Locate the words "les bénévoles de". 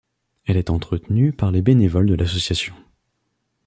1.51-2.15